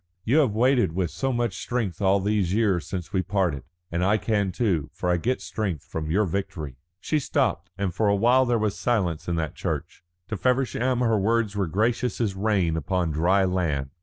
[0.23, 3.61] You have waited with so much strength all these years since we parted.
[3.91, 8.07] And I can too, for I get strength from your victory." She stopped, and for
[8.09, 10.01] a while there was silence in that church.
[10.29, 13.91] To Feversham her words were gracious as rain upon dry land.